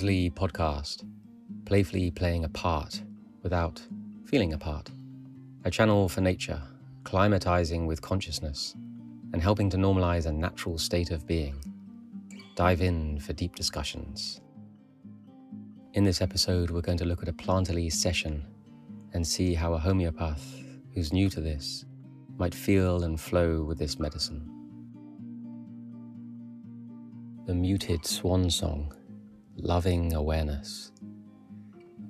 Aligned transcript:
Plantally 0.00 0.32
podcast, 0.32 1.04
playfully 1.66 2.10
playing 2.10 2.44
a 2.44 2.48
part 2.48 3.02
without 3.42 3.86
feeling 4.24 4.54
a 4.54 4.58
part. 4.58 4.88
A 5.66 5.70
channel 5.70 6.08
for 6.08 6.22
nature, 6.22 6.62
climatizing 7.02 7.86
with 7.86 8.00
consciousness, 8.00 8.74
and 9.34 9.42
helping 9.42 9.68
to 9.68 9.76
normalize 9.76 10.24
a 10.24 10.32
natural 10.32 10.78
state 10.78 11.10
of 11.10 11.26
being. 11.26 11.54
Dive 12.56 12.80
in 12.80 13.20
for 13.20 13.34
deep 13.34 13.54
discussions. 13.54 14.40
In 15.92 16.04
this 16.04 16.22
episode, 16.22 16.70
we're 16.70 16.80
going 16.80 16.96
to 16.96 17.04
look 17.04 17.20
at 17.22 17.28
a 17.28 17.34
Plantally 17.34 17.92
session 17.92 18.46
and 19.12 19.26
see 19.26 19.52
how 19.52 19.74
a 19.74 19.78
homeopath 19.78 20.64
who's 20.94 21.12
new 21.12 21.28
to 21.28 21.42
this 21.42 21.84
might 22.38 22.54
feel 22.54 23.04
and 23.04 23.20
flow 23.20 23.64
with 23.64 23.78
this 23.78 23.98
medicine. 23.98 24.50
The 27.44 27.54
muted 27.54 28.06
swan 28.06 28.48
song 28.48 28.94
loving 29.62 30.14
awareness. 30.14 30.90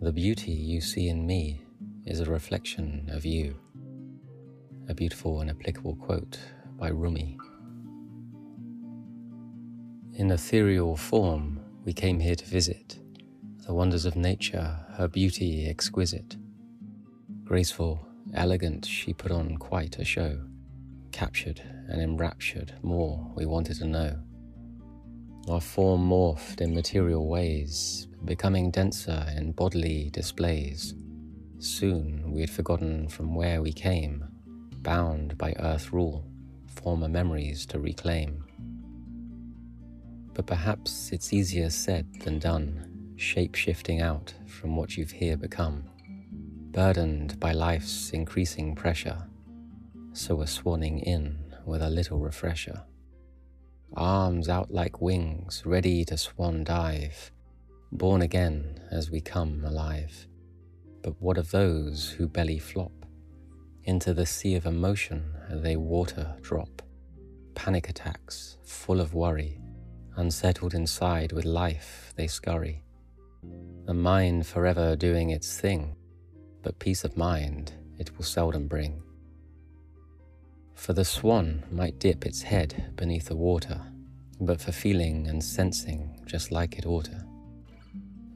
The 0.01 0.13
beauty 0.13 0.53
you 0.53 0.81
see 0.81 1.09
in 1.09 1.27
me 1.27 1.63
is 2.07 2.21
a 2.21 2.31
reflection 2.31 3.09
of 3.13 3.27
you. 3.27 3.57
A 4.89 4.95
beautiful 4.95 5.41
and 5.41 5.51
applicable 5.51 5.97
quote 5.97 6.39
by 6.79 6.89
Rumi. 6.89 7.37
In 10.15 10.31
ethereal 10.31 10.97
form, 10.97 11.61
we 11.85 11.93
came 11.93 12.21
here 12.21 12.37
to 12.37 12.47
visit 12.47 12.99
the 13.67 13.75
wonders 13.75 14.05
of 14.05 14.17
nature, 14.17 14.79
her 14.95 15.09
beauty 15.09 15.69
exquisite. 15.69 16.37
Graceful, 17.45 18.07
elegant, 18.35 18.87
she 18.87 19.13
put 19.13 19.31
on 19.31 19.57
quite 19.57 19.99
a 19.99 20.05
show, 20.05 20.41
captured 21.13 21.61
and 21.89 22.01
enraptured 22.01 22.75
more 22.83 23.33
we 23.37 23.45
wanted 23.45 23.77
to 23.79 23.85
know. 23.85 24.19
Our 25.49 25.61
form 25.61 26.09
morphed 26.09 26.61
in 26.61 26.75
material 26.75 27.27
ways, 27.27 28.07
becoming 28.25 28.71
denser 28.71 29.27
in 29.37 29.53
bodily 29.53 30.11
displays. 30.13 30.95
Soon 31.59 32.31
we 32.31 32.43
had 32.43 32.51
forgotten 32.51 33.09
from 33.09 33.35
where 33.35 33.63
we 33.63 33.73
came, 33.73 34.25
bound 34.83 35.39
by 35.39 35.55
earth 35.59 35.93
rule, 35.93 36.27
former 36.67 37.09
memories 37.09 37.65
to 37.67 37.81
reclaim. 37.81 38.45
But 40.35 40.47
perhaps 40.47 41.11
it's 41.11 41.33
easier 41.33 41.71
said 41.71 42.07
than 42.21 42.39
done, 42.39 43.15
shape 43.17 43.55
shifting 43.55 44.01
out 44.03 44.35
from 44.47 44.77
what 44.77 44.97
you've 44.97 45.11
here 45.11 45.39
become, 45.39 45.85
burdened 46.71 47.41
by 47.41 47.53
life's 47.53 48.11
increasing 48.11 48.77
pressure. 48.77 49.27
So 50.13 50.37
we're 50.37 50.45
swanning 50.45 51.03
in 51.03 51.39
with 51.65 51.83
a 51.83 51.91
little 51.91 52.19
refresher 52.19 52.85
arms 53.97 54.49
out 54.49 54.71
like 54.71 55.01
wings, 55.01 55.63
ready 55.65 56.05
to 56.05 56.17
swan 56.17 56.65
dive, 56.65 57.33
born 57.93 58.23
again 58.23 58.81
as 58.91 59.11
we 59.11 59.21
come 59.21 59.65
alive. 59.65 60.27
But 61.03 61.21
what 61.21 61.39
of 61.39 61.51
those 61.51 62.11
who 62.11 62.29
belly 62.29 62.59
flop? 62.59 62.93
Into 63.85 64.15
the 64.15 64.27
sea 64.27 64.55
of 64.55 64.67
emotion 64.67 65.33
they 65.51 65.77
water 65.77 66.37
drop. 66.43 66.83
Panic 67.55 67.89
attacks, 67.89 68.59
full 68.65 69.01
of 69.01 69.15
worry, 69.15 69.59
unsettled 70.17 70.75
inside 70.75 71.33
with 71.33 71.45
life 71.45 72.13
they 72.17 72.27
scurry. 72.27 72.85
The 73.87 73.95
mind 73.95 74.47
forever 74.47 74.95
doing 74.95 75.31
its 75.31 75.59
thing, 75.59 75.97
but 76.63 76.79
peace 76.79 77.05
of 77.05 77.17
mind 77.17 77.73
it 77.99 78.17
will 78.17 78.25
seldom 78.25 78.69
bring 78.69 79.03
for 80.81 80.95
the 80.95 81.05
swan 81.05 81.63
might 81.71 81.99
dip 81.99 82.25
its 82.25 82.41
head 82.41 82.91
beneath 82.97 83.27
the 83.27 83.37
water, 83.37 83.79
but 84.41 84.59
for 84.59 84.73
feeling 84.73 85.27
and 85.27 85.45
sensing 85.45 86.19
just 86.25 86.51
like 86.51 86.79
it 86.79 86.87
oughta. 86.87 87.23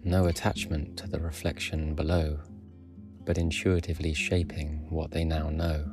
No 0.05 0.27
attachment 0.27 0.99
to 0.99 1.07
the 1.07 1.19
reflection 1.19 1.95
below, 1.95 2.39
but 3.25 3.39
intuitively 3.39 4.13
shaping 4.13 4.87
what 4.91 5.11
they 5.11 5.25
now 5.25 5.49
know. 5.49 5.91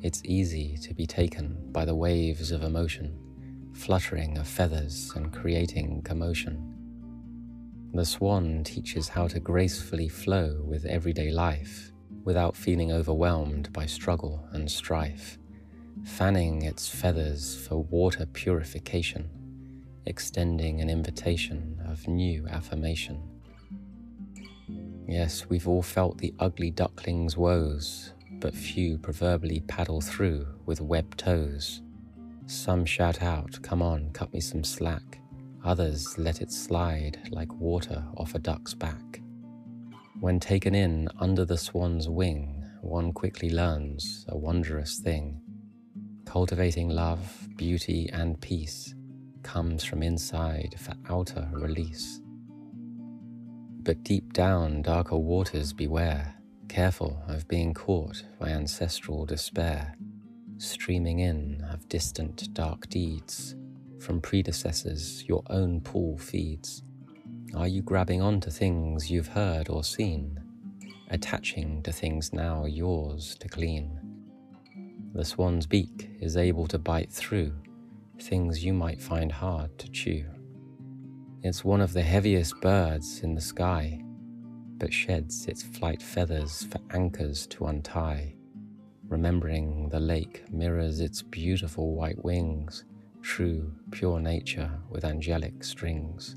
It's 0.00 0.22
easy 0.24 0.78
to 0.78 0.94
be 0.94 1.06
taken 1.06 1.70
by 1.70 1.84
the 1.84 1.94
waves 1.94 2.52
of 2.52 2.62
emotion, 2.62 3.18
fluttering 3.74 4.38
of 4.38 4.48
feathers 4.48 5.12
and 5.14 5.30
creating 5.30 6.00
commotion. 6.00 6.74
The 7.92 8.06
swan 8.06 8.64
teaches 8.64 9.10
how 9.10 9.28
to 9.28 9.40
gracefully 9.40 10.08
flow 10.08 10.62
with 10.64 10.86
everyday 10.86 11.30
life 11.30 11.92
without 12.24 12.56
feeling 12.56 12.92
overwhelmed 12.92 13.70
by 13.74 13.84
struggle 13.84 14.48
and 14.52 14.70
strife 14.70 15.36
fanning 16.04 16.62
its 16.62 16.88
feathers 16.88 17.56
for 17.66 17.82
water 17.84 18.26
purification, 18.26 19.28
extending 20.06 20.80
an 20.80 20.90
invitation 20.90 21.80
of 21.86 22.06
new 22.08 22.46
affirmation. 22.48 23.20
Yes, 25.06 25.48
we've 25.48 25.68
all 25.68 25.82
felt 25.82 26.18
the 26.18 26.34
ugly 26.38 26.70
duckling's 26.70 27.36
woes, 27.36 28.12
but 28.40 28.54
few 28.54 28.98
proverbially 28.98 29.60
paddle 29.60 30.00
through 30.00 30.46
with 30.66 30.80
webbed 30.80 31.18
toes. 31.18 31.82
Some 32.46 32.84
shout 32.84 33.22
out, 33.22 33.60
Come 33.62 33.82
on, 33.82 34.10
cut 34.12 34.32
me 34.32 34.40
some 34.40 34.64
slack. 34.64 35.20
Others 35.64 36.16
let 36.16 36.40
it 36.40 36.50
slide 36.50 37.18
like 37.30 37.52
water 37.54 38.04
off 38.16 38.34
a 38.34 38.38
duck's 38.38 38.74
back. 38.74 39.20
When 40.20 40.40
taken 40.40 40.74
in 40.74 41.08
under 41.18 41.44
the 41.44 41.58
swan's 41.58 42.08
wing, 42.08 42.64
one 42.80 43.12
quickly 43.12 43.50
learns 43.50 44.24
a 44.28 44.36
wondrous 44.36 44.98
thing 44.98 45.40
Cultivating 46.30 46.90
love, 46.90 47.48
beauty, 47.56 48.08
and 48.12 48.40
peace 48.40 48.94
comes 49.42 49.82
from 49.82 50.00
inside 50.00 50.76
for 50.78 50.94
outer 51.08 51.48
release. 51.50 52.20
But 53.82 54.04
deep 54.04 54.32
down, 54.32 54.82
darker 54.82 55.16
waters 55.16 55.72
beware, 55.72 56.36
careful 56.68 57.20
of 57.26 57.48
being 57.48 57.74
caught 57.74 58.22
by 58.38 58.50
ancestral 58.50 59.26
despair, 59.26 59.96
streaming 60.58 61.18
in 61.18 61.66
of 61.68 61.88
distant 61.88 62.54
dark 62.54 62.88
deeds. 62.88 63.56
From 63.98 64.20
predecessors, 64.20 65.24
your 65.26 65.42
own 65.50 65.80
pool 65.80 66.16
feeds. 66.16 66.84
Are 67.56 67.66
you 67.66 67.82
grabbing 67.82 68.22
onto 68.22 68.52
things 68.52 69.10
you've 69.10 69.26
heard 69.26 69.68
or 69.68 69.82
seen, 69.82 70.38
attaching 71.10 71.82
to 71.82 71.90
things 71.90 72.32
now 72.32 72.66
yours 72.66 73.34
to 73.40 73.48
clean? 73.48 74.09
The 75.12 75.24
swan's 75.24 75.66
beak 75.66 76.08
is 76.20 76.36
able 76.36 76.66
to 76.68 76.78
bite 76.78 77.10
through 77.12 77.52
things 78.20 78.64
you 78.64 78.72
might 78.72 79.00
find 79.00 79.32
hard 79.32 79.76
to 79.78 79.90
chew. 79.90 80.24
It's 81.42 81.64
one 81.64 81.80
of 81.80 81.92
the 81.92 82.02
heaviest 82.02 82.60
birds 82.60 83.20
in 83.20 83.34
the 83.34 83.40
sky, 83.40 84.00
but 84.78 84.92
sheds 84.92 85.46
its 85.46 85.62
flight 85.62 86.02
feathers 86.02 86.64
for 86.64 86.78
anchors 86.90 87.46
to 87.48 87.66
untie. 87.66 88.34
Remembering 89.08 89.88
the 89.88 89.98
lake 89.98 90.44
mirrors 90.52 91.00
its 91.00 91.22
beautiful 91.22 91.94
white 91.94 92.22
wings, 92.24 92.84
true, 93.22 93.74
pure 93.90 94.20
nature 94.20 94.70
with 94.90 95.04
angelic 95.04 95.64
strings. 95.64 96.36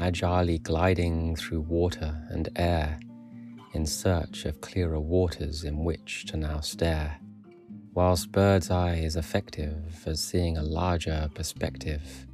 Agilely 0.00 0.58
gliding 0.58 1.36
through 1.36 1.60
water 1.60 2.26
and 2.30 2.48
air, 2.56 2.98
in 3.72 3.86
search 3.86 4.44
of 4.44 4.60
clearer 4.60 5.00
waters 5.00 5.64
in 5.64 5.84
which 5.84 6.26
to 6.26 6.36
now 6.36 6.60
stare, 6.60 7.18
whilst 7.94 8.32
bird's 8.32 8.70
eye 8.70 8.96
is 8.96 9.16
effective 9.16 10.02
as 10.06 10.22
seeing 10.22 10.56
a 10.56 10.62
larger 10.62 11.30
perspective. 11.34 12.26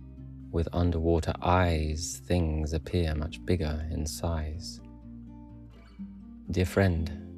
With 0.51 0.69
underwater 0.73 1.35
eyes, 1.43 2.23
things 2.27 2.73
appear 2.73 3.15
much 3.15 3.45
bigger 3.45 3.87
in 3.91 4.07
size. 4.07 4.81
Dear 6.51 6.65
friend, 6.65 7.29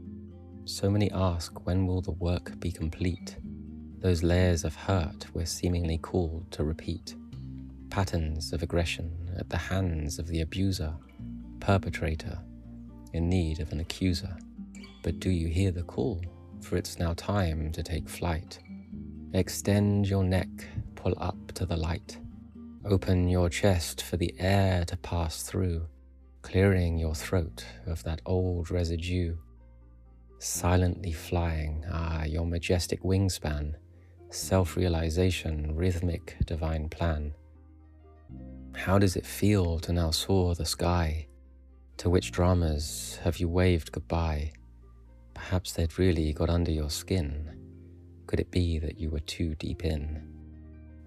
so 0.65 0.89
many 0.89 1.10
ask 1.10 1.66
when 1.66 1.86
will 1.86 2.01
the 2.01 2.13
work 2.13 2.59
be 2.60 2.71
complete? 2.71 3.36
Those 3.98 4.22
layers 4.22 4.65
of 4.65 4.77
hurt 4.77 5.27
we're 5.34 5.45
seemingly 5.45 5.98
called 5.98 6.51
to 6.53 6.65
repeat. 6.65 7.16
Patterns 7.91 8.53
of 8.53 8.63
aggression 8.63 9.10
at 9.36 9.51
the 9.51 9.57
hands 9.59 10.19
of 10.19 10.28
the 10.28 10.42
abuser, 10.42 10.95
perpetrator, 11.59 12.39
in 13.12 13.28
need 13.28 13.60
of 13.60 13.72
an 13.72 13.80
accuser. 13.80 14.36
But 15.03 15.21
do 15.21 15.30
you 15.30 15.48
hear 15.48 15.71
the 15.71 15.83
call? 15.83 16.21
For 16.60 16.77
it's 16.77 16.98
now 16.98 17.15
time 17.15 17.72
to 17.72 17.83
take 17.83 18.09
flight. 18.09 18.59
Extend 19.33 20.09
your 20.09 20.24
neck, 20.24 20.48
pull 20.95 21.15
up 21.18 21.53
to 21.53 21.65
the 21.65 21.77
light. 21.77 22.18
Open 22.84 23.28
your 23.28 23.48
chest 23.48 24.03
for 24.03 24.16
the 24.16 24.34
air 24.39 24.84
to 24.86 24.97
pass 24.97 25.42
through, 25.42 25.86
clearing 26.42 26.98
your 26.98 27.15
throat 27.15 27.65
of 27.86 28.03
that 28.04 28.21
old 28.27 28.71
residue. 28.71 29.36
Silently 30.39 31.12
flying, 31.12 31.84
ah, 31.91 32.24
your 32.24 32.47
majestic 32.47 33.03
wingspan, 33.03 33.74
self 34.30 34.77
realization, 34.77 35.74
rhythmic 35.77 36.36
divine 36.47 36.89
plan. 36.89 37.34
How 38.74 38.98
does 38.98 39.16
it 39.16 39.27
feel 39.27 39.78
to 39.80 39.92
now 39.92 40.10
soar 40.10 40.54
the 40.54 40.65
sky? 40.65 41.27
To 42.00 42.08
which 42.08 42.32
dramas 42.32 43.18
have 43.24 43.41
you 43.41 43.48
waved 43.50 43.92
goodbye? 43.92 44.52
Perhaps 45.34 45.74
they'd 45.74 45.98
really 45.98 46.32
got 46.32 46.48
under 46.48 46.70
your 46.70 46.88
skin. 46.88 47.47
Could 48.26 48.41
it 48.41 48.50
be 48.50 48.78
that 48.78 48.98
you 48.98 49.10
were 49.10 49.20
too 49.20 49.54
deep 49.56 49.84
in? 49.84 50.26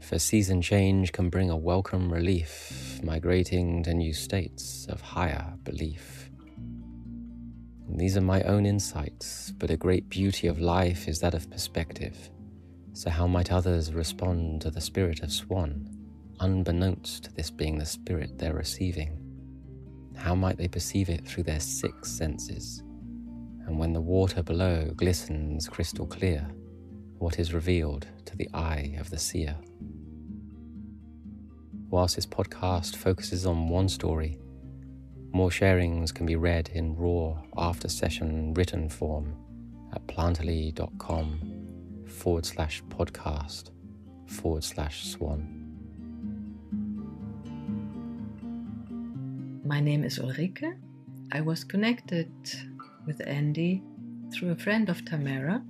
For 0.01 0.19
season 0.19 0.61
change 0.61 1.11
can 1.11 1.31
bring 1.31 1.49
a 1.49 1.57
welcome 1.57 2.13
relief, 2.13 2.99
migrating 3.01 3.81
to 3.85 3.93
new 3.95 4.13
states 4.13 4.85
of 4.87 5.01
higher 5.01 5.55
belief. 5.63 6.29
These 7.89 8.15
are 8.15 8.21
my 8.21 8.43
own 8.43 8.67
insights, 8.67 9.51
but 9.57 9.71
a 9.71 9.77
great 9.77 10.09
beauty 10.09 10.45
of 10.45 10.59
life 10.59 11.07
is 11.07 11.19
that 11.21 11.33
of 11.33 11.49
perspective. 11.49 12.29
So, 12.93 13.09
how 13.09 13.25
might 13.25 13.51
others 13.51 13.95
respond 13.95 14.61
to 14.61 14.69
the 14.69 14.79
spirit 14.79 15.23
of 15.23 15.33
Swan, 15.33 15.89
unbeknownst 16.39 17.23
to 17.23 17.33
this 17.33 17.49
being 17.49 17.79
the 17.79 17.85
spirit 17.87 18.37
they're 18.37 18.53
receiving? 18.53 19.22
How 20.15 20.35
might 20.35 20.57
they 20.57 20.67
perceive 20.67 21.09
it 21.09 21.27
through 21.27 21.43
their 21.43 21.59
six 21.59 22.11
senses? 22.11 22.83
And 23.65 23.77
when 23.77 23.93
the 23.93 24.01
water 24.01 24.43
below 24.43 24.91
glistens 24.95 25.67
crystal 25.67 26.05
clear, 26.05 26.47
what 27.17 27.39
is 27.39 27.53
revealed 27.53 28.07
to 28.25 28.35
the 28.35 28.49
eye 28.53 28.95
of 28.99 29.09
the 29.09 29.17
seer? 29.17 29.55
Whilst 31.89 32.15
this 32.15 32.25
podcast 32.25 32.95
focuses 32.95 33.45
on 33.45 33.69
one 33.69 33.87
story, 33.87 34.39
more 35.31 35.49
sharings 35.49 36.13
can 36.13 36.25
be 36.25 36.35
read 36.35 36.69
in 36.73 36.95
raw 36.95 37.41
after 37.57 37.87
session 37.87 38.53
written 38.53 38.89
form 38.89 39.35
at 39.93 40.05
plantally.com 40.07 42.05
forward 42.07 42.45
slash 42.45 42.83
podcast 42.89 43.71
forward 44.27 44.63
slash 44.63 45.05
swan. 45.05 45.62
My 49.65 49.79
name 49.79 50.03
is 50.03 50.19
Ulrike. 50.19 50.77
I 51.31 51.39
was 51.39 51.63
connected 51.63 52.29
with 53.05 53.25
Andy 53.25 53.81
through 54.33 54.51
a 54.51 54.57
friend 54.57 54.89
of 54.89 55.05
Tamera 55.05 55.63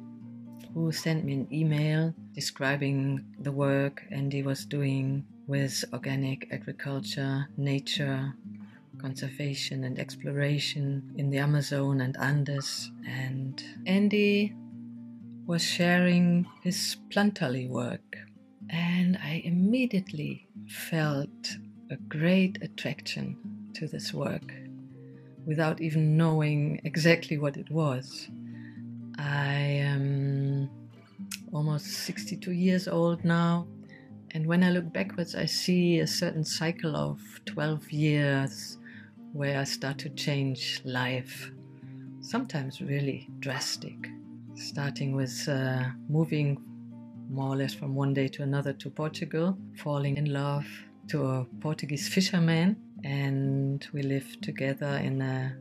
who 0.74 0.92
sent 0.92 1.24
me 1.24 1.34
an 1.34 1.48
email 1.54 2.12
describing 2.34 3.24
the 3.38 3.52
work 3.52 4.04
Andy 4.10 4.42
was 4.42 4.66
doing 4.66 5.24
with 5.46 5.86
organic 5.94 6.52
agriculture, 6.52 7.48
nature, 7.56 8.34
conservation 8.98 9.84
and 9.84 10.00
exploration 10.00 11.14
in 11.16 11.30
the 11.30 11.38
Amazon 11.38 12.02
and 12.02 12.18
Andes. 12.18 12.90
And 13.08 13.64
Andy 13.86 14.56
was 15.46 15.62
sharing 15.62 16.48
his 16.64 16.98
Plantally 17.12 17.70
work. 17.70 18.18
And 18.72 19.20
I 19.24 19.44
immediately 19.46 20.48
felt 20.68 21.58
a 21.92 21.98
great 21.98 22.58
attraction 22.64 23.53
to 23.74 23.88
this 23.88 24.14
work 24.14 24.54
without 25.46 25.82
even 25.82 26.18
knowing 26.18 26.80
exactly 26.84 27.38
what 27.38 27.58
it 27.58 27.70
was. 27.70 28.30
I 29.18 29.54
am 29.54 30.70
almost 31.52 31.86
62 31.86 32.52
years 32.52 32.88
old 32.88 33.24
now, 33.24 33.68
and 34.32 34.46
when 34.48 34.64
I 34.64 34.72
look 34.72 34.92
backwards, 34.92 35.36
I 35.36 35.46
see 35.46 36.00
a 36.00 36.08
certain 36.08 36.44
cycle 36.44 36.96
of 36.96 37.20
12 37.46 37.92
years 37.92 38.78
where 39.34 39.60
I 39.60 39.64
start 39.64 39.98
to 40.00 40.10
change 40.10 40.82
life, 40.86 41.52
sometimes 42.22 42.82
really 42.82 43.30
drastic, 43.40 44.10
starting 44.56 45.16
with 45.16 45.48
uh, 45.48 45.84
moving 46.10 46.58
more 47.30 47.50
or 47.50 47.56
less 47.56 47.74
from 47.74 47.96
one 47.96 48.14
day 48.14 48.28
to 48.28 48.44
another 48.44 48.74
to 48.74 48.90
Portugal, 48.90 49.58
falling 49.78 50.18
in 50.18 50.32
love 50.32 50.66
to 51.08 51.26
a 51.26 51.46
Portuguese 51.62 52.08
fisherman, 52.08 52.76
and 53.04 53.86
we 53.94 54.02
lived 54.02 54.44
together 54.44 54.98
in 55.04 55.22
a 55.22 55.56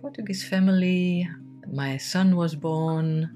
Portuguese 0.00 0.46
family. 0.48 1.28
My 1.70 1.96
son 1.96 2.36
was 2.36 2.54
born, 2.54 3.30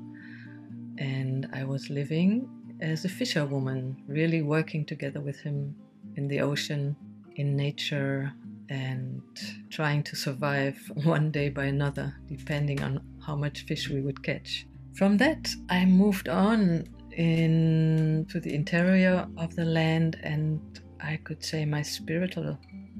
and 0.99 1.49
I 1.53 1.65
was 1.65 1.91
living 1.91 2.49
as 2.81 3.05
a 3.05 3.09
fisherwoman, 3.09 3.97
really 4.07 4.43
working 4.43 4.85
together 4.85 5.21
with 5.21 5.39
him 5.41 5.75
in 6.17 6.29
the 6.29 6.41
ocean, 6.41 6.97
in 7.37 7.57
nature, 7.57 8.33
and 8.69 9.23
trying 9.71 10.03
to 10.05 10.17
survive 10.17 10.79
one 11.05 11.31
day 11.31 11.49
by 11.49 11.67
another, 11.67 12.15
depending 12.27 12.83
on 12.83 13.01
how 13.25 13.37
much 13.37 13.67
fish 13.67 13.89
we 13.89 14.01
would 14.01 14.23
catch. 14.23 14.67
From 14.95 15.17
that, 15.19 15.49
I 15.69 15.85
moved 15.85 16.29
on 16.29 16.89
into 17.13 18.41
the 18.41 18.55
interior 18.55 19.27
of 19.37 19.55
the 19.55 19.65
land, 19.65 20.19
and 20.23 20.61
I 21.01 21.17
could 21.25 21.45
say 21.45 21.65
my 21.65 21.83
spiritual 21.83 22.59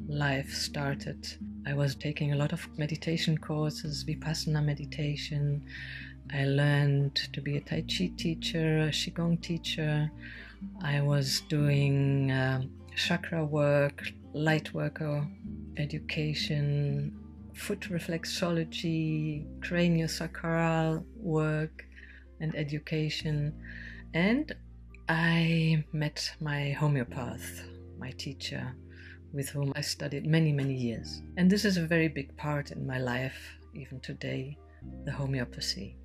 life 0.09 0.51
started. 0.53 1.27
I 1.67 1.75
was 1.75 1.95
taking 1.95 2.33
a 2.33 2.37
lot 2.37 2.53
of 2.53 2.67
meditation 2.79 3.39
courses, 3.39 4.05
vipassana 4.05 4.65
meditation. 4.65 5.65
I 6.33 6.45
learned 6.45 7.17
to 7.33 7.41
be 7.41 7.57
a 7.57 7.61
Tai 7.61 7.83
Chi 7.83 8.13
teacher, 8.17 8.81
a 8.81 8.91
Qigong 8.91 9.41
teacher. 9.43 10.11
I 10.83 11.01
was 11.01 11.43
doing 11.49 12.31
uh, 12.31 12.63
chakra 12.97 13.45
work, 13.45 14.03
light 14.33 14.73
worker 14.75 15.27
education, 15.77 17.17
foot 17.55 17.81
reflexology, 17.91 19.47
craniosacral 19.61 21.05
work, 21.17 21.85
and 22.41 22.55
education. 22.57 23.55
And 24.15 24.55
I 25.09 25.85
met 25.93 26.35
my 26.41 26.71
homeopath, 26.71 27.63
my 27.99 28.11
teacher, 28.13 28.75
with 29.33 29.49
whom 29.49 29.73
I 29.75 29.81
studied 29.81 30.27
many, 30.27 30.53
many 30.53 30.75
years. 30.75 31.23
And 31.37 31.51
this 31.51 31.65
is 31.65 31.77
a 31.77 31.87
very 31.87 32.09
big 32.09 32.37
part 32.37 32.71
in 32.71 32.87
my 32.87 32.99
life, 32.99 33.39
even 33.75 34.01
today, 34.01 34.57
the 35.05 35.13
homeopathy. 35.13 35.97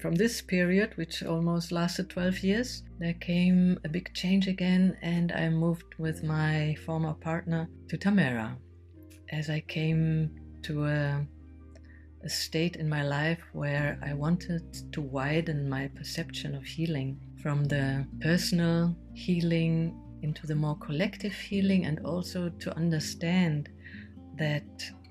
From 0.00 0.14
this 0.14 0.40
period, 0.40 0.96
which 0.96 1.22
almost 1.22 1.72
lasted 1.72 2.08
12 2.08 2.38
years, 2.38 2.82
there 2.98 3.14
came 3.14 3.78
a 3.84 3.88
big 3.88 4.14
change 4.14 4.48
again, 4.48 4.96
and 5.02 5.30
I 5.30 5.50
moved 5.50 5.94
with 5.98 6.22
my 6.22 6.74
former 6.86 7.12
partner 7.12 7.68
to 7.88 7.98
Tamera. 7.98 8.56
As 9.30 9.50
I 9.50 9.60
came 9.60 10.30
to 10.62 10.86
a, 10.86 11.26
a 12.24 12.28
state 12.30 12.76
in 12.76 12.88
my 12.88 13.02
life 13.02 13.42
where 13.52 13.98
I 14.02 14.14
wanted 14.14 14.92
to 14.92 15.02
widen 15.02 15.68
my 15.68 15.88
perception 15.88 16.54
of 16.54 16.64
healing 16.64 17.20
from 17.42 17.64
the 17.64 18.06
personal 18.20 18.96
healing 19.14 19.94
into 20.22 20.46
the 20.46 20.54
more 20.54 20.76
collective 20.78 21.34
healing, 21.34 21.86
and 21.86 22.00
also 22.00 22.48
to 22.48 22.76
understand 22.76 23.68
that 24.36 24.64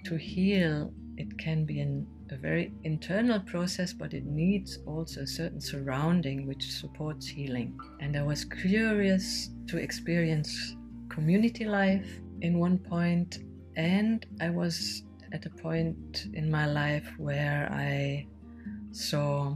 to 0.06 0.18
heal 0.18 0.92
it 1.18 1.38
can 1.38 1.66
be 1.66 1.82
an 1.82 2.08
a 2.32 2.38
very 2.38 2.72
internal 2.84 3.40
process, 3.40 3.94
but 3.94 4.14
it 4.14 4.26
needs 4.26 4.80
also 4.86 5.22
a 5.22 5.28
certain 5.28 5.60
surrounding 5.60 6.48
which 6.48 6.72
supports 6.72 7.28
healing. 7.28 7.78
And 8.02 8.16
I 8.16 8.24
was 8.24 8.46
curious 8.46 9.50
to 9.68 9.78
experience 9.78 10.76
community 11.10 11.66
life 11.66 12.08
in 12.42 12.60
one 12.60 12.78
point, 12.78 13.40
and 13.76 14.26
I 14.40 14.50
was 14.50 15.04
at 15.32 15.46
a 15.46 15.50
point 15.50 16.28
in 16.34 16.50
my 16.50 16.66
life 16.66 17.08
where 17.18 17.68
I 17.72 18.28
saw 18.92 19.56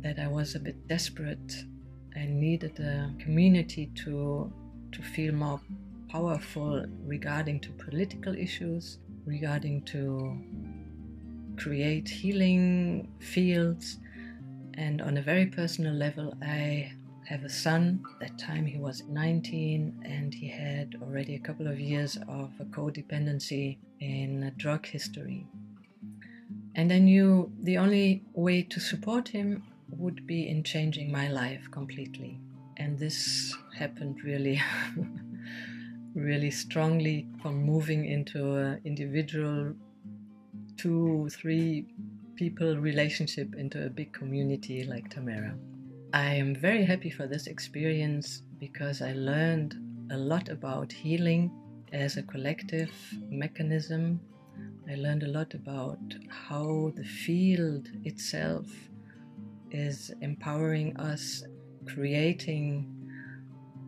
that 0.00 0.18
I 0.18 0.28
was 0.28 0.54
a 0.54 0.60
bit 0.60 0.86
desperate. 0.86 1.52
I 2.18 2.26
needed 2.26 2.74
the 2.74 3.14
community 3.20 3.90
to 4.02 4.52
to 4.92 5.02
feel 5.02 5.32
more 5.34 5.60
powerful 6.08 6.84
regarding 7.04 7.60
to 7.60 7.70
political 7.72 8.34
issues, 8.34 8.98
regarding 9.26 9.82
to 9.82 10.36
create 11.56 12.08
healing 12.08 13.08
fields. 13.20 13.98
And 14.74 15.02
on 15.02 15.18
a 15.18 15.22
very 15.22 15.46
personal 15.46 15.94
level, 15.94 16.34
I 16.42 16.92
have 17.26 17.44
a 17.44 17.50
son. 17.50 18.02
That 18.20 18.38
time 18.38 18.64
he 18.64 18.78
was 18.78 19.02
19 19.08 20.02
and 20.04 20.32
he 20.32 20.48
had 20.48 20.96
already 21.02 21.34
a 21.34 21.40
couple 21.40 21.68
of 21.68 21.78
years 21.78 22.16
of 22.28 22.50
a 22.58 22.64
codependency 22.64 23.78
in 24.00 24.52
drug 24.56 24.86
history. 24.86 25.46
And 26.74 26.92
I 26.92 26.98
knew 26.98 27.52
the 27.62 27.76
only 27.78 28.22
way 28.32 28.62
to 28.62 28.80
support 28.80 29.28
him 29.28 29.62
would 29.90 30.26
be 30.26 30.48
in 30.48 30.62
changing 30.62 31.10
my 31.10 31.28
life 31.28 31.68
completely. 31.70 32.40
And 32.76 32.98
this 32.98 33.54
happened 33.76 34.22
really, 34.24 34.60
really 36.14 36.50
strongly 36.50 37.26
from 37.42 37.62
moving 37.62 38.04
into 38.06 38.54
an 38.54 38.80
individual 38.84 39.74
two, 40.76 41.28
three 41.30 41.86
people 42.36 42.76
relationship 42.76 43.54
into 43.56 43.84
a 43.84 43.90
big 43.90 44.12
community 44.12 44.84
like 44.84 45.10
Tamera. 45.10 45.58
I 46.12 46.34
am 46.34 46.54
very 46.54 46.84
happy 46.84 47.10
for 47.10 47.26
this 47.26 47.48
experience 47.48 48.42
because 48.60 49.02
I 49.02 49.12
learned 49.12 49.76
a 50.12 50.16
lot 50.16 50.48
about 50.48 50.92
healing 50.92 51.50
as 51.92 52.16
a 52.16 52.22
collective 52.22 52.92
mechanism. 53.28 54.20
I 54.88 54.94
learned 54.94 55.24
a 55.24 55.28
lot 55.28 55.52
about 55.54 55.98
how 56.28 56.92
the 56.94 57.04
field 57.04 57.88
itself 58.04 58.66
is 59.70 60.10
empowering 60.20 60.96
us, 60.96 61.44
creating 61.86 62.94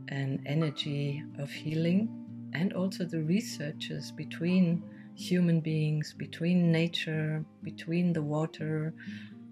an 0.09 0.43
energy 0.47 1.23
of 1.39 1.51
healing, 1.51 2.09
and 2.53 2.73
also 2.73 3.05
the 3.05 3.23
researchers 3.23 4.11
between 4.13 4.83
human 5.15 5.61
beings, 5.61 6.15
between 6.17 6.73
nature, 6.73 7.45
between 7.63 8.13
the 8.13 8.23
water, 8.23 8.93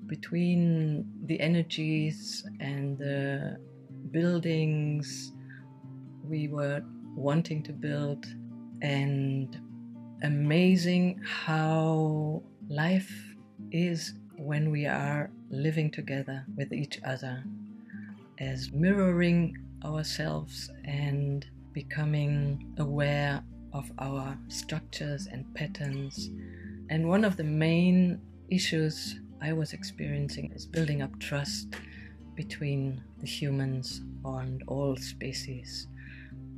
between 0.07 1.07
the 1.27 1.39
energies 1.41 2.45
and 2.61 2.99
the 2.99 3.57
buildings 4.11 5.33
we 6.25 6.49
were 6.49 6.83
wanting 7.15 7.63
to 7.63 7.73
build, 7.73 8.27
and 8.83 9.61
amazing 10.23 11.21
how 11.25 12.43
life 12.69 13.13
is 13.71 14.15
when 14.37 14.71
we 14.71 14.87
are 14.87 15.31
living 15.51 15.91
together 15.91 16.45
with 16.57 16.73
each 16.73 17.01
other 17.05 17.43
as 18.39 18.71
mirroring 18.73 19.57
ourselves 19.85 20.71
and 20.85 21.47
becoming 21.73 22.75
aware 22.79 23.43
of 23.73 23.91
our 23.99 24.37
structures 24.49 25.29
and 25.31 25.45
patterns. 25.55 26.31
And 26.91 27.09
one 27.09 27.25
of 27.25 27.37
the 27.37 27.45
main 27.45 28.21
issues 28.49 29.21
I 29.41 29.53
was 29.53 29.73
experiencing 29.73 30.53
is 30.55 30.67
building 30.67 31.03
up 31.03 31.19
trust 31.21 31.75
between 32.35 33.03
the 33.21 33.27
humans 33.27 34.03
and 34.25 34.63
all 34.67 34.97
species, 34.97 35.87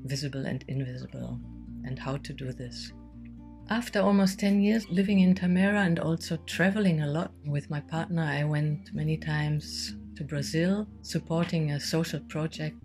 visible 0.04 0.46
and 0.46 0.64
invisible, 0.68 1.38
and 1.84 1.98
how 1.98 2.16
to 2.18 2.32
do 2.32 2.52
this. 2.52 2.92
After 3.70 4.00
almost 4.00 4.40
10 4.40 4.60
years 4.62 4.90
living 4.90 5.20
in 5.20 5.32
Tamera 5.32 5.86
and 5.86 6.00
also 6.00 6.36
traveling 6.38 7.02
a 7.02 7.06
lot 7.06 7.30
with 7.46 7.70
my 7.70 7.78
partner, 7.78 8.22
I 8.22 8.42
went 8.42 8.92
many 8.92 9.16
times 9.16 9.94
to 10.16 10.24
Brazil 10.24 10.88
supporting 11.02 11.70
a 11.70 11.78
social 11.78 12.18
project 12.18 12.76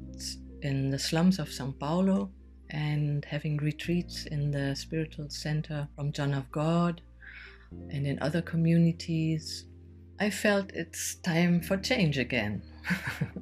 in 0.61 0.91
the 0.91 0.99
slums 0.99 1.39
of 1.39 1.51
Sao 1.51 1.73
Paulo 1.79 2.29
and 2.69 3.25
having 3.25 3.57
retreats 3.57 4.27
in 4.27 4.51
the 4.51 4.75
spiritual 4.75 5.27
center 5.31 5.89
from 5.95 6.11
John 6.11 6.35
of 6.35 6.51
God 6.51 7.01
and 7.89 8.05
in 8.05 8.19
other 8.21 8.43
communities. 8.43 9.65
I 10.19 10.29
felt 10.29 10.71
it's 10.75 11.15
time 11.15 11.61
for 11.61 11.77
change 11.77 12.19
again. 12.19 12.61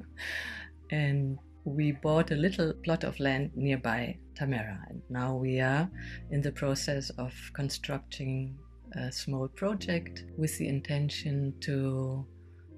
and 0.90 1.38
we 1.64 1.92
bought 1.92 2.30
a 2.30 2.36
little 2.36 2.72
plot 2.84 3.04
of 3.04 3.18
land 3.18 3.50
nearby 3.54 4.16
Tamera. 4.34 4.78
And 4.88 5.02
now 5.08 5.34
we 5.36 5.60
are 5.60 5.88
in 6.30 6.40
the 6.40 6.52
process 6.52 7.10
of 7.10 7.32
constructing 7.54 8.56
a 8.92 9.10
small 9.10 9.48
project 9.48 10.24
with 10.36 10.56
the 10.58 10.68
intention 10.68 11.54
to 11.60 12.26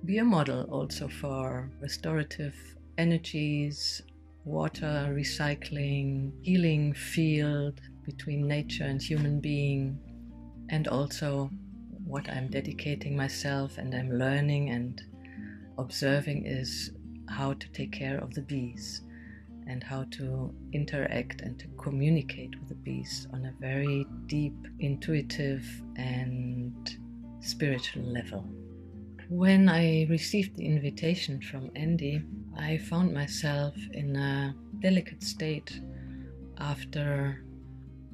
be 0.05 0.19
a 0.19 0.25
model 0.25 0.63
also 0.71 1.09
for 1.09 1.71
restorative 1.81 2.55
energies, 2.97 4.03
water 4.45 5.13
recycling, 5.13 6.33
healing 6.43 6.95
field 6.95 7.81
between 8.05 8.47
nature 8.47 8.85
and 8.85 9.03
human 9.03 9.41
being, 9.41 9.99
and 10.71 10.87
also 10.89 11.51
what 12.05 12.29
I'm 12.29 12.49
dedicating 12.49 13.17
myself 13.17 13.79
and 13.79 13.93
I'm 13.93 14.13
learning 14.13 14.71
and 14.71 15.03
observing 15.77 16.47
is 16.47 16.93
how 17.29 17.55
to 17.55 17.69
take 17.73 17.93
care 17.93 18.19
of 18.19 18.35
the 18.35 18.43
bees 18.43 19.03
and 19.67 19.83
how 19.83 20.05
to 20.13 20.55
interact 20.73 21.41
and 21.41 21.59
to 21.59 21.67
communicate 21.77 22.59
with 22.59 22.69
the 22.69 22.75
bees 22.75 23.27
on 23.33 23.47
a 23.47 23.55
very 23.61 24.07
deep, 24.27 24.57
intuitive, 24.79 25.65
and 25.97 26.97
spiritual 27.41 28.05
level. 28.05 28.49
When 29.29 29.69
I 29.69 30.07
received 30.09 30.57
the 30.57 30.67
invitation 30.67 31.41
from 31.41 31.71
Andy, 31.75 32.23
I 32.57 32.79
found 32.79 33.13
myself 33.13 33.75
in 33.93 34.15
a 34.15 34.55
delicate 34.81 35.23
state 35.23 35.81
after 36.59 37.43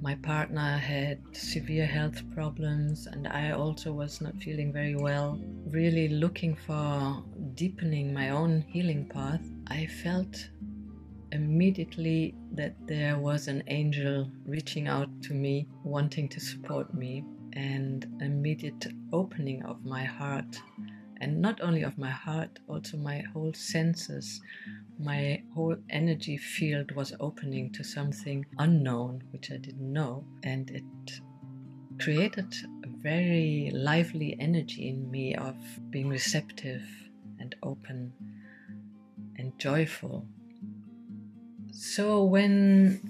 my 0.01 0.15
partner 0.17 0.79
had 0.79 1.21
severe 1.33 1.87
health 1.87 2.23
problems 2.35 3.07
and 3.07 3.29
I 3.29 3.53
also 3.53 3.93
was 3.93 4.21
not 4.21 4.37
feeling 4.43 4.73
very 4.73 4.97
well. 4.97 5.39
Really 5.67 6.09
looking 6.09 6.57
for 6.57 7.23
deepening 7.55 8.13
my 8.13 8.31
own 8.31 8.63
healing 8.69 9.05
path, 9.07 9.43
I 9.67 9.87
felt 9.87 10.49
immediately 11.33 12.35
that 12.53 12.75
there 12.87 13.19
was 13.19 13.49
an 13.49 13.63
angel 13.67 14.31
reaching 14.47 14.89
out 14.89 15.09
to 15.23 15.35
me, 15.35 15.67
wanting 15.85 16.29
to 16.31 16.41
support 16.41 16.93
me, 16.95 17.25
and 17.55 18.07
immediate 18.21 18.87
opening 19.13 19.65
of 19.65 19.85
my 19.85 20.05
heart. 20.05 20.61
And 21.21 21.41
not 21.41 21.61
only 21.61 21.83
of 21.83 21.99
my 21.99 22.11
heart, 22.11 22.59
also 22.69 22.97
my 22.97 23.21
whole 23.33 23.53
senses, 23.55 24.41
my 24.99 25.43
whole 25.55 25.77
energy 25.91 26.37
field 26.37 26.93
was 26.93 27.15
opening 27.21 27.71
to 27.73 27.85
something 27.85 28.45
unknown, 28.59 29.23
which 29.31 29.51
I 29.51 29.57
didn't 29.57 29.93
know, 29.93 30.25
and 30.43 30.71
it 30.71 31.21
created 32.01 32.53
a 32.85 32.89
very 32.89 33.71
lively 33.73 34.37
energy 34.41 34.89
in 34.89 35.11
me 35.11 35.35
of 35.35 35.57
being 35.91 36.09
receptive 36.09 36.83
and 37.53 37.63
open 37.63 38.13
and 39.37 39.59
joyful. 39.59 40.27
So 41.71 42.25
when 42.25 43.01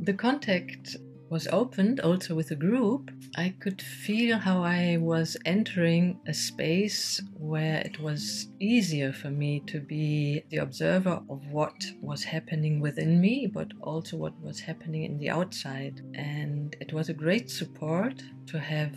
the 0.00 0.14
contact 0.14 0.96
was 1.30 1.48
opened 1.48 2.00
also 2.00 2.34
with 2.34 2.50
a 2.50 2.54
group, 2.54 3.10
I 3.36 3.54
could 3.58 3.82
feel 3.82 4.38
how 4.38 4.62
I 4.62 4.98
was 5.00 5.36
entering 5.44 6.20
a 6.28 6.34
space 6.34 7.20
where 7.36 7.78
it 7.80 7.98
was 7.98 8.48
easier 8.60 9.12
for 9.12 9.30
me 9.30 9.60
to 9.66 9.80
be 9.80 10.44
the 10.50 10.58
observer 10.58 11.22
of 11.28 11.46
what 11.48 11.74
was 12.00 12.22
happening 12.22 12.78
within 12.78 13.20
me, 13.20 13.50
but 13.52 13.72
also 13.80 14.16
what 14.16 14.38
was 14.40 14.60
happening 14.60 15.04
in 15.04 15.18
the 15.18 15.30
outside. 15.30 16.02
And 16.14 16.76
it 16.80 16.92
was 16.92 17.08
a 17.08 17.14
great 17.14 17.50
support 17.50 18.22
to 18.46 18.60
have 18.60 18.94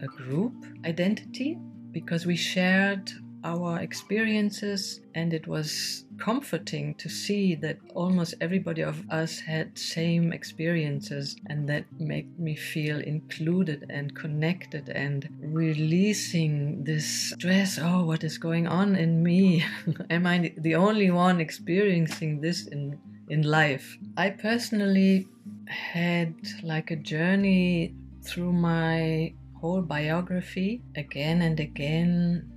a 0.00 0.06
group 0.06 0.54
identity 0.84 1.58
because 1.92 2.26
we 2.26 2.36
shared 2.36 3.10
our 3.46 3.78
experiences, 3.78 5.00
and 5.14 5.32
it 5.32 5.46
was 5.46 6.04
comforting 6.18 6.94
to 6.96 7.08
see 7.08 7.54
that 7.54 7.78
almost 7.94 8.34
everybody 8.40 8.82
of 8.82 8.96
us 9.10 9.38
had 9.38 9.78
same 9.78 10.32
experiences 10.32 11.36
and 11.46 11.68
that 11.68 11.84
made 12.00 12.38
me 12.38 12.56
feel 12.56 12.98
included 13.00 13.86
and 13.88 14.16
connected 14.16 14.88
and 14.88 15.28
releasing 15.40 16.82
this 16.84 17.06
stress 17.30 17.78
oh 17.80 18.04
what 18.04 18.24
is 18.24 18.38
going 18.38 18.66
on 18.66 18.96
in 18.96 19.22
me? 19.22 19.64
Am 20.10 20.26
i 20.26 20.52
the 20.58 20.74
only 20.74 21.10
one 21.10 21.40
experiencing 21.40 22.40
this 22.40 22.66
in 22.66 22.98
in 23.28 23.42
life? 23.42 23.96
I 24.16 24.30
personally 24.30 25.28
had 25.68 26.34
like 26.62 26.90
a 26.90 26.96
journey 26.96 27.94
through 28.22 28.52
my 28.52 29.34
whole 29.60 29.82
biography 29.82 30.82
again 30.96 31.42
and 31.42 31.58
again 31.60 32.55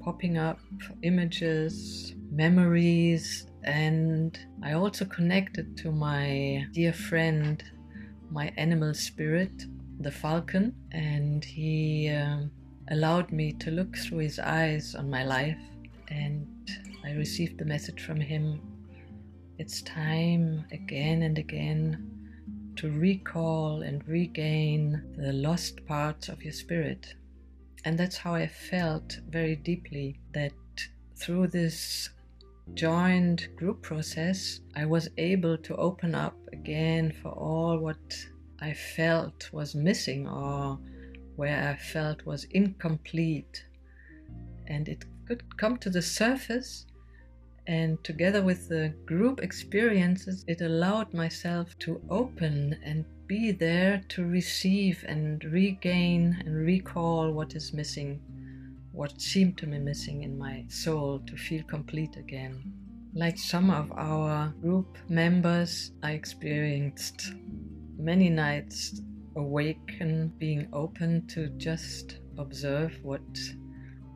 popping 0.00 0.38
up 0.38 0.58
images, 1.02 2.14
memories, 2.30 3.46
and 3.62 4.38
I 4.62 4.72
also 4.72 5.04
connected 5.04 5.76
to 5.78 5.92
my 5.92 6.66
dear 6.72 6.92
friend, 6.92 7.62
my 8.30 8.52
animal 8.56 8.94
spirit, 8.94 9.52
the 10.00 10.10
falcon, 10.10 10.74
and 10.92 11.44
he 11.44 12.08
uh, 12.08 12.44
allowed 12.90 13.30
me 13.30 13.52
to 13.54 13.70
look 13.70 13.96
through 13.96 14.18
his 14.18 14.38
eyes 14.38 14.94
on 14.94 15.10
my 15.10 15.24
life, 15.24 15.58
and 16.08 16.48
I 17.04 17.12
received 17.12 17.58
the 17.58 17.64
message 17.64 18.02
from 18.02 18.20
him. 18.20 18.60
It's 19.58 19.82
time 19.82 20.64
again 20.72 21.22
and 21.22 21.36
again 21.36 22.10
to 22.76 22.90
recall 22.90 23.82
and 23.82 24.06
regain 24.08 25.02
the 25.18 25.34
lost 25.34 25.84
parts 25.84 26.30
of 26.30 26.42
your 26.42 26.52
spirit 26.52 27.14
and 27.84 27.98
that's 27.98 28.16
how 28.16 28.34
I 28.34 28.46
felt 28.46 29.18
very 29.28 29.56
deeply 29.56 30.20
that 30.32 30.52
through 31.16 31.48
this 31.48 32.10
joined 32.74 33.48
group 33.56 33.82
process, 33.82 34.60
I 34.76 34.84
was 34.86 35.08
able 35.16 35.56
to 35.58 35.76
open 35.76 36.14
up 36.14 36.36
again 36.52 37.12
for 37.22 37.30
all 37.30 37.78
what 37.78 38.16
I 38.60 38.72
felt 38.74 39.50
was 39.52 39.74
missing 39.74 40.28
or 40.28 40.78
where 41.36 41.68
I 41.68 41.76
felt 41.76 42.26
was 42.26 42.44
incomplete. 42.50 43.64
And 44.66 44.88
it 44.88 45.04
could 45.26 45.56
come 45.56 45.78
to 45.78 45.90
the 45.90 46.02
surface 46.02 46.86
and 47.66 48.02
together 48.02 48.42
with 48.42 48.68
the 48.68 48.92
group 49.06 49.40
experiences, 49.40 50.44
it 50.48 50.60
allowed 50.60 51.14
myself 51.14 51.78
to 51.80 52.00
open 52.10 52.76
and 52.82 53.04
be 53.30 53.52
there 53.52 54.02
to 54.08 54.26
receive 54.26 55.04
and 55.06 55.44
regain 55.44 56.36
and 56.44 56.66
recall 56.66 57.30
what 57.30 57.54
is 57.54 57.72
missing, 57.72 58.20
what 58.90 59.20
seemed 59.20 59.56
to 59.56 59.66
be 59.66 59.78
missing 59.78 60.24
in 60.24 60.36
my 60.36 60.64
soul 60.66 61.20
to 61.20 61.36
feel 61.36 61.62
complete 61.62 62.16
again. 62.16 62.60
Like 63.14 63.38
some 63.38 63.70
of 63.70 63.92
our 63.92 64.48
group 64.60 64.98
members, 65.08 65.92
I 66.02 66.10
experienced 66.10 67.32
many 67.96 68.28
nights 68.30 69.00
awaken, 69.36 70.32
being 70.38 70.66
open 70.72 71.24
to 71.28 71.50
just 71.50 72.18
observe 72.36 72.98
what 73.04 73.22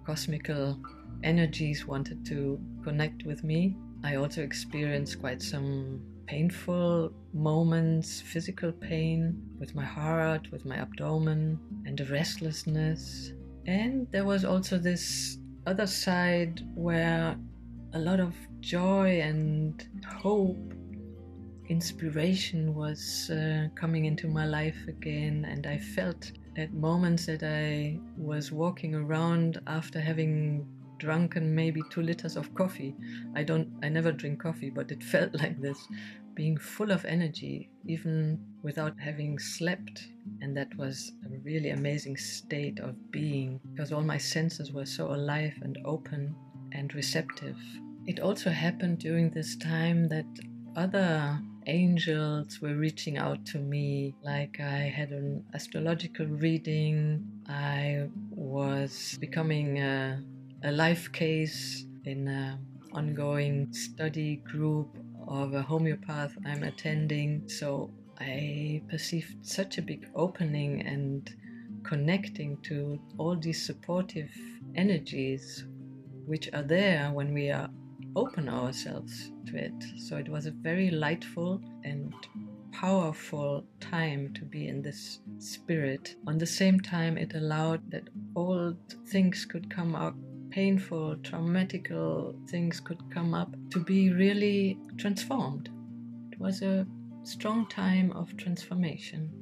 cosmical 0.05 0.83
energies 1.23 1.87
wanted 1.87 2.27
to 2.27 2.61
connect 2.83 3.23
with 3.23 3.45
me. 3.45 3.77
I 4.03 4.17
also 4.17 4.43
experienced 4.43 5.21
quite 5.21 5.41
some 5.41 6.03
painful 6.27 7.13
moments, 7.33 8.21
physical 8.21 8.73
pain 8.73 9.41
with 9.59 9.75
my 9.75 9.85
heart, 9.85 10.51
with 10.51 10.65
my 10.65 10.77
abdomen, 10.77 11.59
and 11.87 12.01
a 12.01 12.05
restlessness. 12.07 13.33
And 13.67 14.07
there 14.11 14.25
was 14.25 14.45
also 14.45 14.79
this 14.79 15.39
other 15.67 15.87
side 15.87 16.63
where 16.75 17.37
a 17.95 17.99
lot 17.99 18.21
of 18.21 18.35
joy 18.61 19.21
and 19.21 19.87
hope 20.07 20.75
inspiration 21.69 22.75
was 22.75 23.31
uh, 23.31 23.69
coming 23.75 24.05
into 24.05 24.29
my 24.29 24.45
life 24.45 24.77
again, 24.89 25.47
and 25.49 25.67
I 25.67 25.79
felt 25.79 26.33
at 26.57 26.73
moments 26.73 27.27
that 27.27 27.43
I 27.43 27.99
was 28.17 28.53
walking 28.53 28.95
around 28.95 29.61
after 29.67 30.01
having 30.01 30.67
drunken 31.05 31.55
maybe 31.55 31.83
two 31.91 32.03
liters 32.03 32.37
of 32.37 32.55
coffee. 32.55 32.95
I 33.37 33.43
don't, 33.43 33.69
I 33.83 33.89
never 33.89 34.11
drink 34.11 34.41
coffee, 34.41 34.71
but 34.71 34.91
it 34.91 35.03
felt 35.15 35.35
like 35.35 35.61
this, 35.61 35.79
being 36.35 36.57
full 36.57 36.91
of 36.91 37.05
energy, 37.05 37.71
even 37.87 38.41
without 38.63 38.99
having 38.99 39.39
slept. 39.39 40.09
And 40.41 40.57
that 40.57 40.75
was 40.77 41.13
a 41.27 41.29
really 41.45 41.71
amazing 41.71 42.17
state 42.17 42.81
of 42.81 42.95
being 43.11 43.61
because 43.71 43.93
all 43.93 44.03
my 44.03 44.19
senses 44.19 44.73
were 44.73 44.87
so 44.87 45.15
alive 45.15 45.55
and 45.63 45.79
open 45.85 46.35
and 46.73 46.95
receptive. 46.95 47.57
It 48.07 48.21
also 48.21 48.51
happened 48.51 48.99
during 48.99 49.31
this 49.31 49.57
time 49.57 50.09
that 50.09 50.27
other 50.77 51.39
angels 51.67 52.61
were 52.61 52.75
reaching 52.75 53.17
out 53.19 53.45
to 53.47 53.59
me. 53.59 54.15
Like 54.23 54.61
I 54.61 54.93
had 54.95 55.11
an 55.11 55.45
astrological 55.55 56.27
reading, 56.27 57.25
I 57.49 58.09
was 58.31 59.17
becoming 59.21 59.79
a, 59.79 60.23
a 60.65 60.73
life 60.73 61.13
case 61.13 61.85
in 62.07 62.27
an 62.27 62.59
ongoing 62.93 63.71
study 63.73 64.37
group 64.37 64.97
of 65.29 65.53
a 65.53 65.63
homeopath 65.63 66.33
I'm 66.47 66.63
attending. 66.63 67.47
So 67.49 67.91
I 68.19 68.83
perceived 68.89 69.45
such 69.45 69.77
a 69.77 69.83
big 69.83 70.09
opening 70.15 70.81
and 70.87 71.31
connecting 71.83 72.57
to 72.63 72.99
all 73.19 73.37
these 73.37 73.65
supportive 73.65 74.31
energies 74.75 75.67
which 76.25 76.49
are 76.55 76.63
there 76.63 77.11
when 77.13 77.35
we 77.35 77.51
are 77.51 77.69
open 78.17 78.49
ourselves 78.49 79.33
to 79.47 79.57
it. 79.57 79.85
So 79.99 80.17
it 80.17 80.31
was 80.31 80.47
a 80.47 80.51
very 80.51 80.91
lightful 80.91 81.61
and 81.85 82.15
powerful 82.73 83.65
time 83.81 84.33
to 84.35 84.45
be 84.45 84.69
in 84.69 84.81
this 84.81 85.21
spirit. 85.39 86.17
On 86.27 86.39
the 86.39 86.47
same 86.47 86.81
time, 86.81 87.19
it 87.19 87.35
allowed 87.35 87.91
that 87.91 88.09
old 88.35 88.79
things 89.09 89.45
could 89.45 89.69
come 89.69 89.95
up, 89.95 90.15
painful, 90.55 91.17
traumatical 91.17 92.33
things 92.49 92.79
could 92.79 93.03
come 93.11 93.35
up 93.35 93.53
to 93.71 93.81
be 93.81 94.13
really 94.13 94.79
transformed. 94.97 95.69
It 96.31 96.39
was 96.39 96.63
a 96.63 96.87
strong 97.25 97.67
time 97.67 98.13
of 98.13 98.37
transformation. 98.37 99.33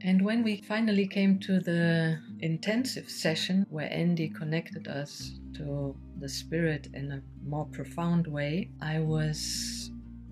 And 0.00 0.24
when 0.24 0.42
we 0.42 0.62
finally 0.62 1.06
came 1.06 1.38
to 1.40 1.60
the 1.60 2.18
intensive 2.40 3.10
session 3.10 3.66
where 3.68 3.92
Andy 3.92 4.30
connected 4.30 4.88
us 4.88 5.38
to 5.54 5.94
the 6.18 6.28
spirit 6.28 6.88
in 6.94 7.12
a 7.12 7.22
more 7.46 7.66
profound 7.66 8.26
way, 8.26 8.70
I 8.80 9.00
was 9.00 9.90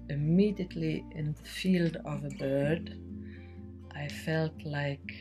immediately 0.09 1.05
in 1.11 1.35
the 1.35 1.49
field 1.49 1.99
of 2.07 2.25
a 2.25 2.31
bird. 2.39 2.97
I 3.95 4.09
felt 4.09 4.55
like 4.65 5.13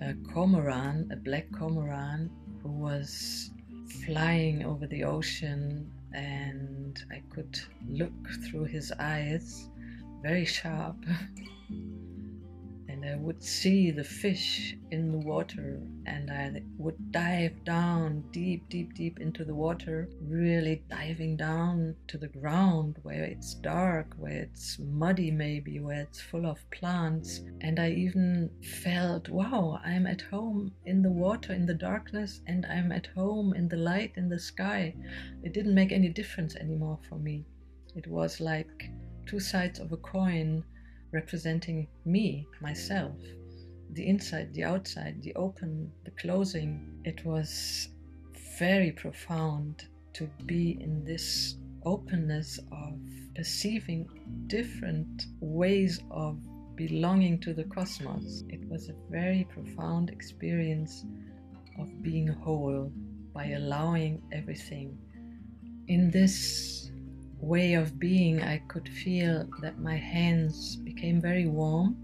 a 0.00 0.14
cormorant, 0.32 1.12
a 1.12 1.16
black 1.16 1.46
cormorant, 1.52 2.30
who 2.62 2.70
was 2.70 3.50
flying 4.04 4.64
over 4.64 4.86
the 4.86 5.04
ocean, 5.04 5.90
and 6.12 7.02
I 7.10 7.22
could 7.30 7.58
look 7.88 8.12
through 8.44 8.64
his 8.64 8.92
eyes, 8.98 9.68
very 10.22 10.44
sharp. 10.44 10.96
I 13.04 13.16
would 13.16 13.42
see 13.42 13.90
the 13.90 14.04
fish 14.04 14.76
in 14.90 15.10
the 15.10 15.18
water 15.18 15.80
and 16.06 16.30
I 16.30 16.62
would 16.78 17.12
dive 17.12 17.64
down 17.64 18.24
deep, 18.30 18.68
deep, 18.68 18.94
deep 18.94 19.20
into 19.20 19.44
the 19.44 19.54
water, 19.54 20.08
really 20.20 20.82
diving 20.88 21.36
down 21.36 21.96
to 22.08 22.18
the 22.18 22.28
ground 22.28 22.98
where 23.02 23.24
it's 23.24 23.54
dark, 23.54 24.14
where 24.18 24.42
it's 24.42 24.78
muddy, 24.78 25.30
maybe, 25.30 25.80
where 25.80 26.00
it's 26.00 26.20
full 26.20 26.46
of 26.46 26.70
plants. 26.70 27.40
And 27.60 27.78
I 27.78 27.90
even 27.90 28.50
felt, 28.82 29.28
wow, 29.28 29.80
I'm 29.84 30.06
at 30.06 30.22
home 30.22 30.72
in 30.86 31.02
the 31.02 31.10
water, 31.10 31.52
in 31.52 31.66
the 31.66 31.74
darkness, 31.74 32.40
and 32.46 32.66
I'm 32.66 32.92
at 32.92 33.06
home 33.06 33.54
in 33.54 33.68
the 33.68 33.76
light, 33.76 34.12
in 34.16 34.28
the 34.28 34.38
sky. 34.38 34.94
It 35.42 35.52
didn't 35.52 35.74
make 35.74 35.92
any 35.92 36.08
difference 36.08 36.56
anymore 36.56 36.98
for 37.08 37.18
me. 37.18 37.46
It 37.94 38.06
was 38.06 38.40
like 38.40 38.90
two 39.26 39.40
sides 39.40 39.78
of 39.78 39.92
a 39.92 39.96
coin 39.96 40.64
representing 41.12 41.86
me, 42.04 42.46
myself, 42.60 43.12
mm. 43.12 43.94
the 43.94 44.06
inside, 44.06 44.52
the 44.54 44.64
outside, 44.64 45.22
the 45.22 45.34
open, 45.34 45.90
the 46.04 46.10
closing. 46.12 47.00
It 47.04 47.24
was 47.24 47.88
very 48.58 48.92
profound 48.92 49.86
to 50.14 50.28
be 50.46 50.78
in 50.80 51.04
this 51.04 51.56
openness 51.84 52.58
of 52.70 52.98
perceiving 53.34 54.08
different 54.46 55.26
ways 55.40 56.00
of 56.10 56.38
belonging 56.76 57.38
to 57.40 57.52
the 57.52 57.64
cosmos. 57.64 58.44
It 58.48 58.66
was 58.68 58.88
a 58.88 58.94
very 59.10 59.46
profound 59.50 60.10
experience 60.10 61.04
of 61.78 62.02
being 62.02 62.28
whole 62.28 62.92
by 63.34 63.46
allowing 63.50 64.22
everything. 64.32 64.98
In 65.88 66.10
this 66.10 66.91
way 67.42 67.74
of 67.74 67.98
being, 67.98 68.40
I 68.40 68.58
could 68.68 68.88
feel 68.88 69.48
that 69.60 69.80
my 69.80 69.96
hands 69.96 70.76
became 70.76 71.20
very 71.20 71.46
warm, 71.46 71.96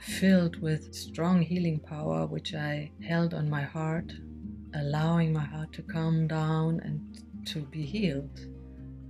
filled 0.00 0.60
with 0.60 0.94
strong 0.94 1.40
healing 1.40 1.80
power, 1.80 2.26
which 2.26 2.54
I 2.54 2.90
held 3.02 3.32
on 3.32 3.48
my 3.48 3.62
heart, 3.62 4.12
allowing 4.74 5.32
my 5.32 5.44
heart 5.44 5.72
to 5.72 5.82
calm 5.82 6.28
down 6.28 6.80
and 6.84 7.00
to 7.46 7.62
be 7.62 7.82
healed. 7.82 8.40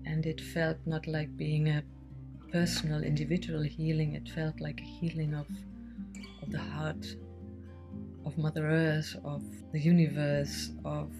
And 0.07 0.25
it 0.25 0.41
felt 0.41 0.79
not 0.87 1.09
like 1.09 1.37
being 1.37 1.69
a 1.69 1.83
personal, 2.53 3.03
individual 3.03 3.63
healing, 3.63 4.15
it 4.15 4.29
felt 4.29 4.61
like 4.61 4.81
a 4.81 4.85
healing 4.85 5.35
of, 5.35 5.49
of 6.41 6.53
the 6.53 6.61
heart, 6.61 7.05
of 8.25 8.39
Mother 8.39 8.67
Earth, 8.69 9.17
of 9.25 9.43
the 9.73 9.81
universe, 9.81 10.71
of 10.85 11.11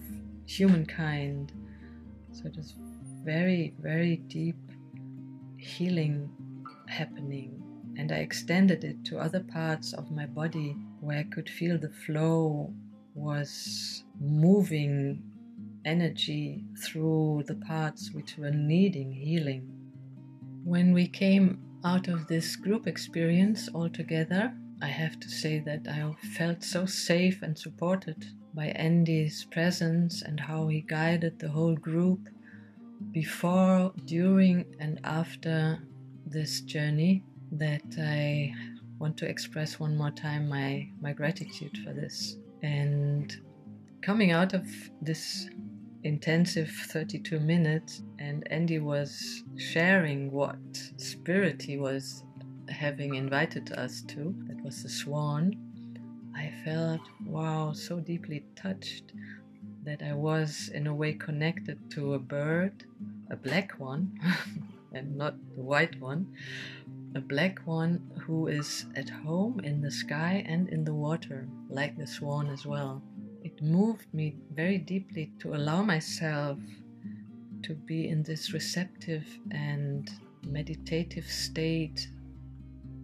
humankind. 0.45 1.51
So 2.31 2.45
it 2.45 2.55
was 2.55 2.73
very, 3.29 3.75
very 3.79 4.15
deep 4.27 4.57
healing 5.57 6.31
happening. 6.87 7.61
And 7.95 8.11
I 8.11 8.21
extended 8.27 8.83
it 8.83 9.05
to 9.05 9.19
other 9.19 9.41
parts 9.41 9.93
of 9.93 10.09
my 10.09 10.25
body 10.25 10.75
where 10.99 11.19
I 11.19 11.27
could 11.35 11.47
feel 11.47 11.77
the 11.77 11.93
flow 12.05 12.73
was 13.13 14.03
moving 14.19 15.21
energy 15.85 16.63
through 16.83 17.43
the 17.45 17.59
parts 17.73 18.11
which 18.13 18.35
were 18.35 18.49
needing 18.73 19.11
healing. 19.11 19.63
When 20.63 20.91
we 20.91 21.07
came 21.07 21.59
out 21.85 22.07
of 22.07 22.25
this 22.25 22.55
group 22.55 22.87
experience 22.87 23.69
all 23.75 23.89
together, 23.89 24.51
I 24.81 24.87
have 24.87 25.19
to 25.19 25.29
say 25.29 25.59
that 25.67 25.87
I 25.87 25.99
felt 26.35 26.63
so 26.63 26.87
safe 26.87 27.43
and 27.43 27.55
supported 27.55 28.25
by 28.55 28.67
Andy's 28.89 29.45
presence 29.51 30.23
and 30.23 30.39
how 30.39 30.67
he 30.67 30.81
guided 30.81 31.37
the 31.37 31.49
whole 31.49 31.75
group 31.75 32.27
before, 33.11 33.91
during, 34.05 34.65
and 34.79 34.99
after 35.03 35.79
this 36.25 36.61
journey 36.61 37.23
that 37.51 37.83
I 37.97 38.53
want 38.99 39.17
to 39.17 39.27
express 39.27 39.79
one 39.79 39.97
more 39.97 40.11
time 40.11 40.49
my, 40.49 40.87
my 41.01 41.13
gratitude 41.13 41.77
for 41.83 41.93
this. 41.93 42.37
And 42.61 43.35
coming 44.01 44.31
out 44.31 44.53
of 44.53 44.67
this 45.01 45.49
intensive 46.03 46.69
32 46.69 47.39
minutes, 47.39 48.03
and 48.19 48.49
Andy 48.51 48.79
was 48.79 49.43
sharing 49.57 50.31
what 50.31 50.59
spirit 50.97 51.61
he 51.61 51.77
was 51.77 52.23
having 52.69 53.15
invited 53.15 53.71
us 53.73 54.01
to, 54.03 54.35
that 54.47 54.63
was 54.63 54.83
the 54.83 54.89
swan. 54.89 55.55
I 56.35 56.53
felt, 56.63 57.01
wow, 57.25 57.73
so 57.73 57.99
deeply 57.99 58.45
touched 58.55 59.13
that 59.89 60.03
I 60.03 60.13
was 60.13 60.69
in 60.71 60.85
a 60.85 60.93
way 60.93 61.13
connected 61.13 61.89
to 61.93 62.13
a 62.13 62.19
bird, 62.19 62.83
a 63.31 63.35
black 63.35 63.71
one, 63.79 64.19
and 64.93 65.17
not 65.17 65.33
the 65.55 65.63
white 65.63 65.99
one, 65.99 66.27
a 67.15 67.19
black 67.19 67.57
one 67.65 67.99
who 68.21 68.45
is 68.45 68.85
at 68.95 69.09
home 69.09 69.59
in 69.61 69.81
the 69.81 69.89
sky 69.89 70.43
and 70.45 70.69
in 70.69 70.83
the 70.83 70.93
water, 70.93 71.47
like 71.69 71.97
the 71.97 72.05
swan 72.05 72.51
as 72.51 72.67
well. 72.67 73.01
It 73.43 73.63
moved 73.63 74.05
me 74.13 74.35
very 74.53 74.77
deeply 74.77 75.31
to 75.39 75.55
allow 75.55 75.81
myself 75.81 76.59
to 77.63 77.73
be 77.73 78.09
in 78.09 78.21
this 78.21 78.53
receptive 78.53 79.25
and 79.49 80.07
meditative 80.45 81.25
state 81.25 82.07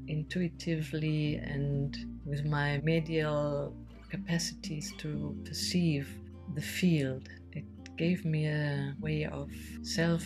intuitively 0.07 1.37
and 1.37 1.97
with 2.25 2.45
my 2.45 2.77
medial 2.83 3.73
capacities 4.11 4.93
to 4.99 5.35
perceive 5.43 6.07
the 6.55 6.61
field. 6.61 7.29
It 7.51 7.65
gave 7.97 8.25
me 8.25 8.47
a 8.47 8.95
way 8.99 9.25
of 9.25 9.51
self 9.83 10.25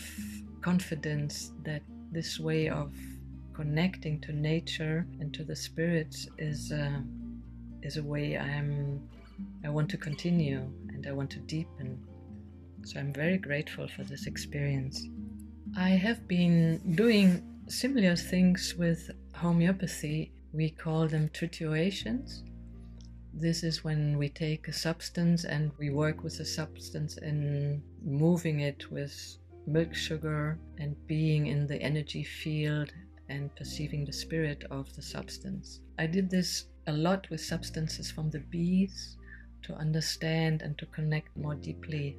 confidence 0.62 1.52
that 1.64 1.82
this 2.12 2.40
way 2.40 2.70
of 2.70 2.94
connecting 3.54 4.20
to 4.22 4.32
nature 4.32 5.06
and 5.20 5.34
to 5.34 5.44
the 5.44 5.56
spirits 5.56 6.28
is 6.38 6.72
a, 6.72 7.04
is 7.84 7.98
a 7.98 8.04
way 8.04 8.38
I'm 8.38 9.02
I 9.64 9.70
want 9.70 9.90
to 9.92 9.98
continue 9.98 10.62
and 10.90 11.06
I 11.08 11.12
want 11.12 11.30
to 11.32 11.40
deepen. 11.40 12.00
So 12.84 13.00
I'm 13.00 13.14
very 13.14 13.38
grateful 13.38 13.88
for 13.88 14.04
this 14.04 14.26
experience. 14.26 15.08
I 15.78 15.90
have 15.90 16.28
been 16.28 16.96
doing 16.96 17.44
similar 17.68 18.16
things 18.16 18.76
with 18.78 19.12
homeopathy. 19.36 20.32
We 20.54 20.72
call 20.72 21.08
them 21.08 21.30
triturations. 21.30 22.44
This 23.40 23.64
is 23.64 23.86
when 23.86 24.18
we 24.18 24.28
take 24.28 24.68
a 24.68 24.74
substance 24.74 25.46
and 25.46 25.72
we 25.80 25.92
work 25.92 26.24
with 26.24 26.38
the 26.38 26.44
substance 26.44 27.16
in 27.20 27.82
moving 28.04 28.60
it 28.60 28.92
with 28.92 29.38
milk 29.66 29.96
sugar 29.96 30.60
and 30.78 30.94
being 31.08 31.48
in 31.48 31.66
the 31.66 31.82
energy 31.82 32.26
field 32.26 32.92
and 33.30 33.56
perceiving 33.56 34.04
the 34.04 34.12
spirit 34.12 34.66
of 34.70 34.94
the 34.94 35.02
substance. 35.02 35.80
I 35.98 36.06
did 36.06 36.30
this 36.30 36.66
a 36.88 36.92
lot 36.92 37.30
with 37.30 37.40
substances 37.40 38.12
from 38.12 38.30
the 38.30 38.40
bees 38.40 39.16
to 39.62 39.74
understand 39.74 40.62
and 40.62 40.78
to 40.78 40.86
connect 40.88 41.38
more 41.38 41.56
deeply 41.56 42.18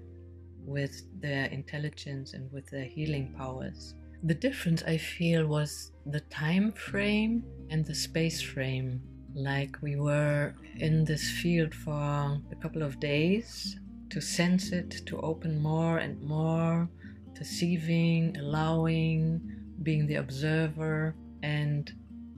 with 0.64 1.02
their 1.20 1.44
intelligence 1.48 2.32
and 2.32 2.50
with 2.50 2.66
their 2.70 2.86
healing 2.86 3.34
powers. 3.36 3.94
The 4.22 4.34
difference 4.34 4.82
I 4.84 4.96
feel 4.96 5.46
was 5.46 5.92
the 6.06 6.20
time 6.20 6.72
frame 6.72 7.44
and 7.68 7.84
the 7.84 7.94
space 7.94 8.40
frame. 8.40 9.02
Like 9.34 9.80
we 9.80 9.96
were 9.96 10.54
in 10.76 11.04
this 11.04 11.30
field 11.30 11.74
for 11.74 11.92
a 11.92 12.56
couple 12.60 12.82
of 12.82 12.98
days 13.00 13.78
to 14.10 14.20
sense 14.20 14.72
it, 14.72 15.02
to 15.06 15.20
open 15.20 15.60
more 15.62 15.98
and 15.98 16.20
more, 16.22 16.88
perceiving, 17.34 18.36
allowing, 18.36 19.40
being 19.82 20.06
the 20.06 20.16
observer, 20.16 21.14
and 21.42 21.90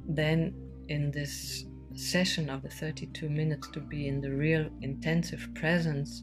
then 0.07 0.55
in 0.89 1.11
this 1.11 1.65
session 1.95 2.51
of 2.51 2.63
the 2.63 2.69
32 2.69 3.29
minutes 3.29 3.69
to 3.69 3.81
be 3.81 4.09
in 4.09 4.21
the 4.21 4.31
real 4.31 4.69
intensive 4.83 5.49
presence 5.55 6.23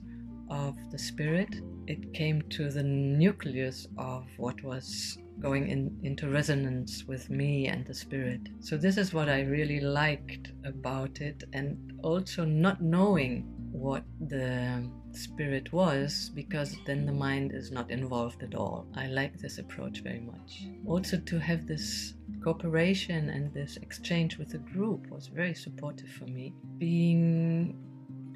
of 0.50 0.76
the 0.92 0.98
spirit, 0.98 1.50
it 1.88 2.14
came 2.14 2.42
to 2.50 2.70
the 2.70 2.84
nucleus 2.84 3.88
of 3.98 4.26
what 4.38 4.62
was 4.64 5.18
going 5.42 5.70
in, 5.70 5.98
into 6.04 6.30
resonance 6.30 7.06
with 7.08 7.30
me 7.30 7.68
and 7.68 7.86
the 7.86 7.94
spirit. 7.94 8.42
So, 8.60 8.78
this 8.78 8.98
is 8.98 9.14
what 9.14 9.30
I 9.30 9.42
really 9.42 9.80
liked 9.80 10.52
about 10.66 11.22
it, 11.22 11.44
and 11.54 12.00
also 12.04 12.46
not 12.46 12.82
knowing 12.82 13.46
what 13.72 14.04
the 14.28 14.90
spirit 15.12 15.72
was 15.72 16.32
because 16.34 16.76
then 16.86 17.06
the 17.06 17.12
mind 17.12 17.52
is 17.54 17.72
not 17.72 17.90
involved 17.92 18.44
at 18.44 18.56
all. 18.56 18.88
I 18.96 19.08
like 19.08 19.38
this 19.40 19.58
approach 19.58 20.02
very 20.02 20.20
much. 20.20 20.68
Also, 20.86 21.18
to 21.18 21.40
have 21.40 21.68
this 21.68 22.14
cooperation 22.44 23.30
and 23.30 23.54
this 23.54 23.78
exchange 23.78 24.38
with 24.38 24.50
the 24.50 24.58
group 24.60 25.08
was 25.10 25.28
very 25.28 25.54
supportive 25.54 26.10
for 26.10 26.26
me. 26.26 26.54
Being 26.78 27.78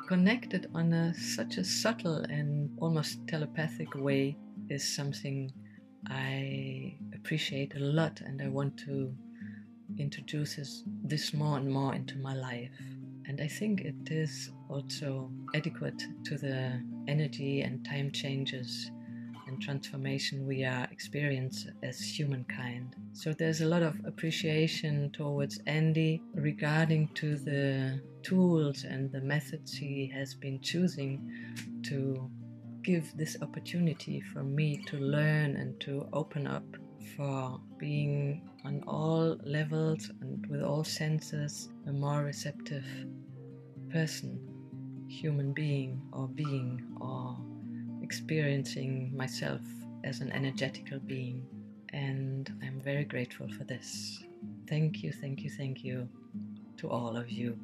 connected 0.08 0.70
on 0.74 0.94
a, 0.94 1.14
such 1.14 1.58
a 1.58 1.64
subtle 1.64 2.18
and 2.18 2.70
almost 2.80 3.26
telepathic 3.28 3.96
way 3.96 4.38
is 4.70 4.96
something 4.96 5.52
I 6.10 6.98
appreciate 7.14 7.76
a 7.76 7.80
lot, 7.80 8.22
and 8.22 8.42
I 8.42 8.48
want 8.48 8.78
to 8.86 9.14
introduce 9.98 10.84
this 11.04 11.34
more 11.34 11.58
and 11.58 11.72
more 11.72 11.94
into 11.94 12.18
my 12.18 12.34
life. 12.34 12.72
And 13.26 13.40
I 13.40 13.48
think 13.48 13.82
it 13.82 14.12
is 14.12 14.52
also 14.70 15.32
adequate 15.56 16.04
to 16.26 16.38
the 16.38 16.82
energy 17.08 17.62
and 17.62 17.86
time 17.86 18.12
changes 18.12 18.92
and 19.48 19.62
transformation 19.62 20.46
we 20.48 20.64
are 20.64 20.88
experiencing 20.92 21.74
as 21.84 22.00
humankind. 22.00 22.96
So 23.14 23.34
there's 23.34 23.62
a 23.62 23.66
lot 23.66 23.84
of 23.84 23.96
appreciation 24.06 25.12
towards 25.12 25.60
Andy 25.68 26.22
regarding 26.34 27.10
to 27.16 27.38
the 27.38 28.02
tools 28.24 28.84
and 28.84 29.12
the 29.12 29.22
methods 29.22 29.74
he 29.74 30.12
has 30.14 30.34
been 30.34 30.60
choosing 30.62 31.30
to 31.84 32.30
give 32.84 33.16
this 33.16 33.38
opportunity 33.42 34.20
for 34.20 34.44
me 34.44 34.78
to 34.88 34.98
learn 34.98 35.56
and 35.56 35.80
to 35.80 36.08
open 36.14 36.46
up 36.48 36.66
for 37.16 37.60
being 37.78 38.42
on 38.66 38.84
all 38.88 39.38
levels 39.44 40.12
and 40.22 40.46
with 40.48 40.62
all 40.62 40.84
senses 40.84 41.70
a 41.88 41.92
more 41.92 42.24
receptive 42.24 42.86
person, 43.90 44.40
human 45.08 45.54
being 45.54 46.02
or 46.12 46.28
being 46.28 46.82
or 47.00 47.38
experiencing 48.02 49.16
myself 49.16 49.62
as 50.04 50.20
an 50.20 50.32
energetical 50.32 51.00
being. 51.00 51.46
And 51.94 52.52
I'm 52.64 52.82
very 52.82 53.04
grateful 53.06 53.48
for 53.58 53.64
this. 53.64 54.24
Thank 54.68 55.04
you, 55.04 55.12
thank 55.12 55.42
you, 55.42 55.50
thank 55.50 55.84
you 55.84 56.10
to 56.78 56.90
all 56.90 57.16
of 57.16 57.30
you, 57.30 57.58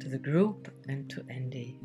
to 0.00 0.08
the 0.08 0.18
group, 0.18 0.70
and 0.88 1.08
to 1.10 1.24
Andy. 1.30 1.78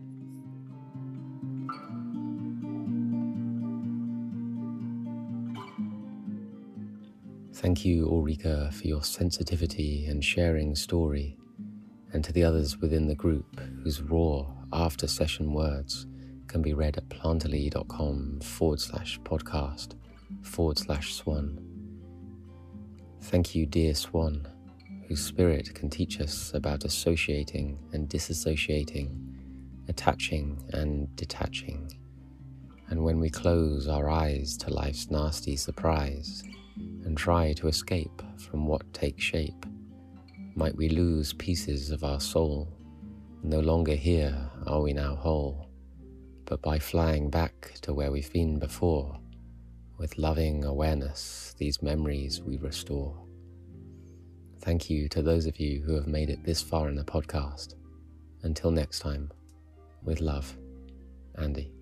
Thank 7.60 7.84
you, 7.84 8.08
Ulrika, 8.08 8.72
for 8.72 8.88
your 8.88 9.04
sensitivity 9.04 10.06
and 10.06 10.24
sharing 10.24 10.78
story, 10.78 11.38
and 12.14 12.24
to 12.24 12.32
the 12.32 12.42
others 12.42 12.78
within 12.78 13.06
the 13.06 13.16
group 13.16 13.60
whose 13.84 14.02
raw 14.02 14.46
after 14.72 15.08
session 15.08 15.52
words 15.52 16.08
can 16.48 16.62
be 16.62 16.74
read 16.74 16.96
at 16.96 17.10
plantally.com 17.10 18.40
forward 18.40 18.80
slash 18.80 19.20
podcast 19.26 19.96
forward 20.42 20.78
slash 20.78 21.14
swan. 21.14 21.60
Thank 23.24 23.54
you, 23.54 23.66
dear 23.66 23.94
swan, 23.94 24.48
whose 25.10 25.22
spirit 25.22 25.76
can 25.76 25.90
teach 25.90 26.22
us 26.22 26.54
about 26.54 26.86
associating 26.86 27.78
and 27.92 28.08
disassociating, 28.08 29.10
attaching 29.90 30.64
and 30.72 31.14
detaching. 31.18 31.92
And 32.90 33.04
when 33.04 33.20
we 33.20 33.30
close 33.30 33.90
our 33.90 34.10
eyes 34.10 34.56
to 34.60 34.74
life's 34.74 35.12
nasty 35.12 35.58
surprise, 35.58 36.42
and 37.10 37.18
try 37.18 37.52
to 37.54 37.68
escape 37.68 38.22
from 38.38 38.68
what 38.68 38.94
takes 38.94 39.24
shape, 39.24 39.66
might 40.54 40.76
we 40.76 40.90
lose 40.90 41.34
pieces 41.34 41.90
of 41.90 42.04
our 42.04 42.20
soul. 42.20 42.72
No 43.42 43.62
longer 43.62 43.96
here 43.96 44.38
are 44.68 44.82
we 44.82 44.94
now 44.94 45.16
whole, 45.16 45.68
but 46.46 46.62
by 46.62 46.78
flying 46.78 47.32
back 47.32 47.74
to 47.82 47.96
where 47.96 48.12
we've 48.12 48.32
been 48.32 48.60
before, 48.60 49.20
with 49.98 50.20
loving 50.20 50.64
awareness, 50.66 51.56
these 51.58 51.82
memories 51.82 52.44
we 52.44 52.58
restore. 52.58 53.20
Thank 54.62 54.88
you 54.88 55.10
to 55.10 55.24
those 55.24 55.48
of 55.48 55.60
you 55.60 55.82
who 55.82 55.96
have 55.96 56.08
made 56.08 56.30
it 56.30 56.44
this 56.44 56.62
far 56.62 56.90
in 56.90 56.96
the 56.96 57.04
podcast. 57.04 57.74
Until 58.44 58.70
next 58.70 59.00
time, 59.00 59.32
with 60.04 60.22
love, 60.22 60.56
Andy. 61.40 61.79